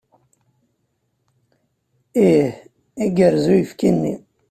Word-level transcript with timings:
Ih, 2.27 2.51
igerrez 3.05 3.45
uyefki-nni. 3.51 4.13